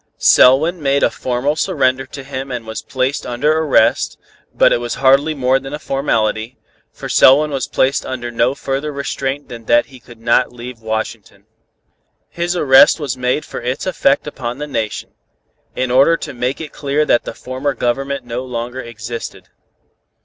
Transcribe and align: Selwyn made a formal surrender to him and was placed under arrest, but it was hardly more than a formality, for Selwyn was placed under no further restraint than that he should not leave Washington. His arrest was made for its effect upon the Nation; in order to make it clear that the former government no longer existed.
Selwyn 0.17 0.81
made 0.81 1.03
a 1.03 1.11
formal 1.11 1.55
surrender 1.55 2.07
to 2.07 2.23
him 2.23 2.49
and 2.51 2.65
was 2.65 2.81
placed 2.81 3.23
under 3.23 3.59
arrest, 3.59 4.17
but 4.51 4.73
it 4.73 4.79
was 4.79 4.95
hardly 4.95 5.35
more 5.35 5.59
than 5.59 5.75
a 5.75 5.77
formality, 5.77 6.57
for 6.91 7.07
Selwyn 7.07 7.51
was 7.51 7.67
placed 7.67 8.03
under 8.03 8.31
no 8.31 8.55
further 8.55 8.91
restraint 8.91 9.47
than 9.47 9.65
that 9.65 9.85
he 9.85 10.01
should 10.03 10.19
not 10.19 10.51
leave 10.51 10.79
Washington. 10.81 11.45
His 12.29 12.55
arrest 12.57 12.99
was 12.99 13.15
made 13.15 13.45
for 13.45 13.61
its 13.61 13.85
effect 13.85 14.25
upon 14.25 14.57
the 14.57 14.65
Nation; 14.65 15.11
in 15.75 15.91
order 15.91 16.17
to 16.17 16.33
make 16.33 16.59
it 16.59 16.73
clear 16.73 17.05
that 17.05 17.25
the 17.25 17.35
former 17.35 17.75
government 17.75 18.25
no 18.25 18.43
longer 18.43 18.79
existed. 18.81 19.49